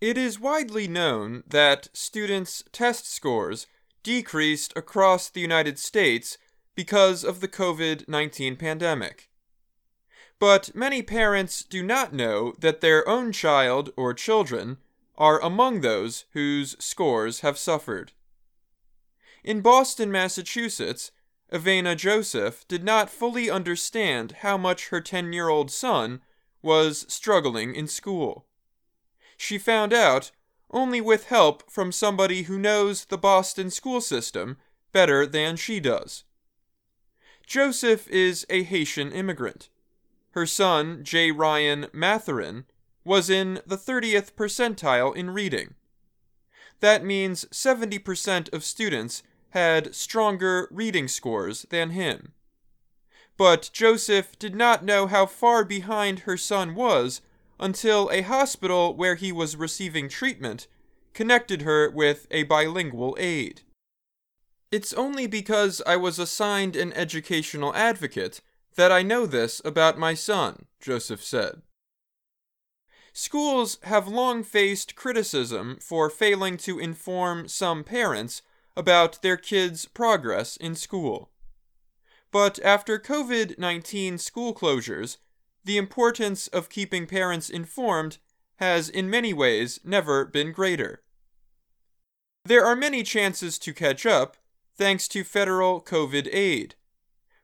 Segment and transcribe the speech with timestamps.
[0.00, 3.66] It is widely known that students' test scores
[4.04, 6.38] decreased across the United States
[6.76, 9.28] because of the COVID 19 pandemic.
[10.38, 14.78] But many parents do not know that their own child or children
[15.16, 18.12] are among those whose scores have suffered.
[19.42, 21.10] In Boston, Massachusetts,
[21.52, 26.20] Ivana Joseph did not fully understand how much her 10 year old son
[26.62, 28.47] was struggling in school.
[29.38, 30.32] She found out
[30.70, 34.58] only with help from somebody who knows the Boston school system
[34.92, 36.24] better than she does.
[37.46, 39.70] Joseph is a Haitian immigrant.
[40.32, 41.30] Her son, J.
[41.30, 42.66] Ryan Mathurin,
[43.04, 45.74] was in the 30th percentile in reading.
[46.80, 52.32] That means 70% of students had stronger reading scores than him.
[53.38, 57.22] But Joseph did not know how far behind her son was
[57.58, 60.66] until a hospital where he was receiving treatment
[61.14, 63.62] connected her with a bilingual aide.
[64.70, 68.40] It's only because I was assigned an educational advocate
[68.76, 71.62] that I know this about my son, Joseph said.
[73.12, 78.42] Schools have long faced criticism for failing to inform some parents
[78.76, 81.30] about their kids' progress in school.
[82.30, 85.16] But after COVID 19 school closures,
[85.68, 88.16] the importance of keeping parents informed
[88.56, 91.02] has in many ways never been greater.
[92.46, 94.38] There are many chances to catch up
[94.78, 96.74] thanks to federal COVID aid,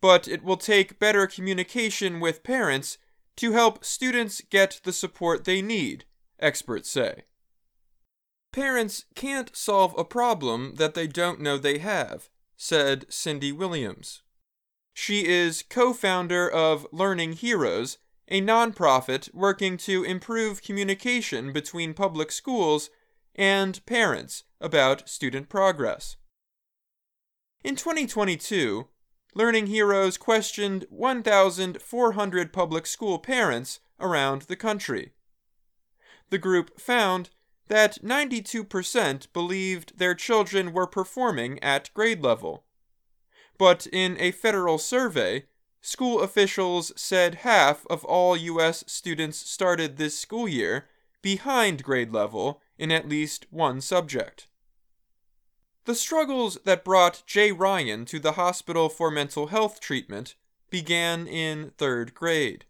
[0.00, 2.98] but it will take better communication with parents
[3.36, 6.04] to help students get the support they need,
[6.40, 7.22] experts say.
[8.52, 14.22] Parents can't solve a problem that they don't know they have, said Cindy Williams.
[14.92, 22.30] She is co founder of Learning Heroes, a nonprofit working to improve communication between public
[22.30, 22.90] schools
[23.34, 26.16] and parents about student progress.
[27.64, 28.88] In 2022,
[29.34, 35.12] Learning Heroes questioned 1,400 public school parents around the country.
[36.30, 37.30] The group found
[37.68, 42.64] that 92% believed their children were performing at grade level.
[43.58, 45.44] But in a federal survey,
[45.80, 48.84] school officials said half of all U.S.
[48.86, 50.86] students started this school year
[51.22, 54.48] behind grade level in at least one subject.
[55.84, 60.34] The struggles that brought Jay Ryan to the hospital for mental health treatment
[60.70, 62.66] began in third grade.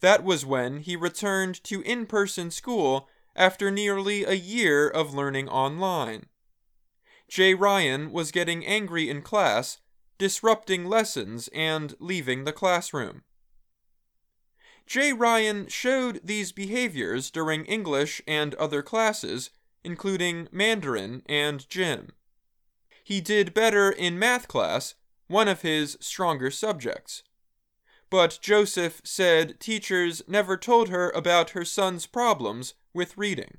[0.00, 5.48] That was when he returned to in person school after nearly a year of learning
[5.48, 6.26] online.
[7.28, 9.78] Jay Ryan was getting angry in class,
[10.18, 13.22] disrupting lessons, and leaving the classroom.
[14.86, 19.50] Jay Ryan showed these behaviors during English and other classes
[19.84, 22.12] including Mandarin and gym.
[23.04, 24.94] He did better in math class,
[25.28, 27.22] one of his stronger subjects.
[28.08, 33.58] But Joseph said teachers never told her about her son's problems with reading.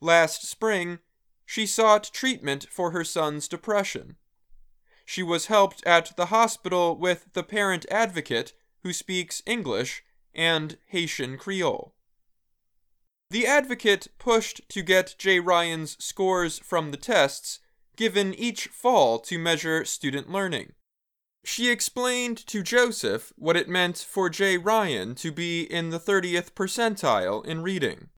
[0.00, 1.00] Last spring,
[1.44, 4.16] she sought treatment for her son's depression.
[5.10, 8.52] She was helped at the hospital with the parent advocate
[8.82, 10.04] who speaks English
[10.34, 11.94] and Haitian Creole.
[13.30, 15.40] The advocate pushed to get J.
[15.40, 17.60] Ryan's scores from the tests
[17.96, 20.74] given each fall to measure student learning.
[21.42, 24.58] She explained to Joseph what it meant for J.
[24.58, 28.10] Ryan to be in the 30th percentile in reading.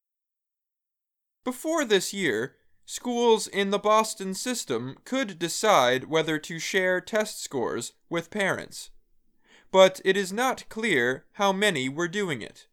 [1.45, 2.56] Before this year,
[2.91, 8.91] schools in the Boston system could decide whether to share test scores with parents.
[9.71, 12.67] But it is not clear how many were doing it.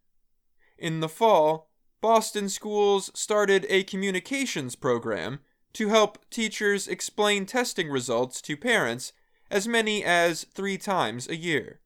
[0.76, 1.70] In the fall,
[2.02, 5.40] Boston schools started a communications program
[5.74, 9.14] to help teachers explain testing results to parents
[9.52, 11.80] as many as three times a year.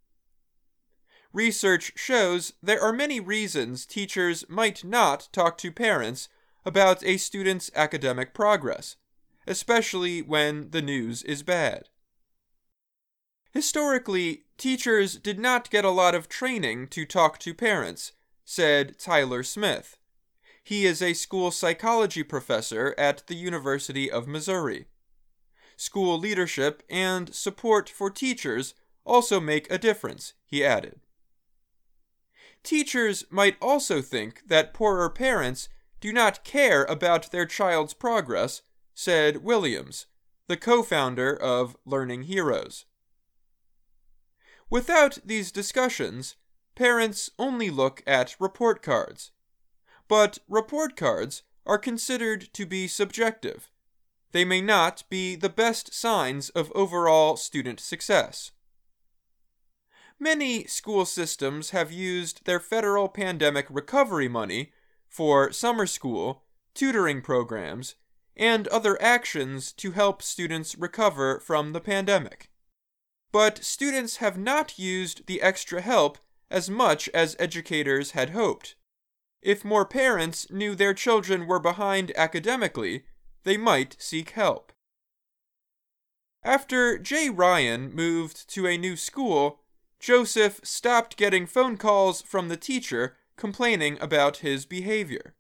[1.34, 6.30] Research shows there are many reasons teachers might not talk to parents
[6.66, 8.96] about a student's academic progress,
[9.48, 11.90] especially when the news is bad.
[13.54, 18.14] Historically, teachers did not get a lot of training to talk to parents,
[18.46, 19.98] said Tyler Smith,
[20.64, 24.86] he is a school psychology professor at the University of Missouri.
[25.76, 31.00] School leadership and support for teachers also make a difference, he added.
[32.64, 35.68] Teachers might also think that poorer parents
[36.02, 38.64] do not care about their child's progress,
[38.94, 40.08] said Williams,
[40.48, 42.86] the co founder of Learning Heroes.
[44.70, 46.36] Without these discussions,
[46.76, 49.32] parents only look at report cards
[50.08, 53.70] But report cards are considered to be subjective.
[54.32, 58.52] They may not be the best signs of overall student success.
[60.20, 64.72] Many school systems have used their federal pandemic recovery money
[65.12, 66.44] for summer school,
[66.74, 67.96] tutoring programs,
[68.38, 72.50] and other actions to help students recover from the pandemic.
[73.32, 76.18] But students have not used the extra help
[76.50, 78.76] as much as educators had hoped.
[79.42, 83.04] If more parents knew their children were behind academically,
[83.44, 84.72] they might seek help.
[86.44, 89.60] After Jay Ryan moved to a new school,
[90.00, 95.34] Joseph stopped getting phone calls from the teacher complaining about his behavior.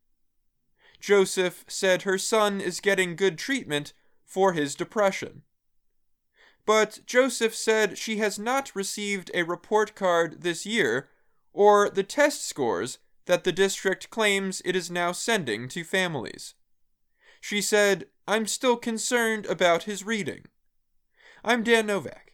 [0.99, 3.93] Joseph said her son is getting good treatment
[4.25, 5.43] for his depression.
[6.65, 11.09] But Joseph said she has not received a report card this year
[11.53, 16.55] or the test scores that the district claims it is now sending to families.
[17.39, 20.45] She said, I'm still concerned about his reading.
[21.43, 22.30] I'm Dan Novak.